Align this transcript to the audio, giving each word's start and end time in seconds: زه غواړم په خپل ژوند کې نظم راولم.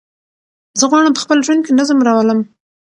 زه 0.79 0.85
غواړم 0.91 1.13
په 1.15 1.21
خپل 1.23 1.37
ژوند 1.45 1.61
کې 1.63 1.77
نظم 1.79 1.99
راولم. 2.07 2.39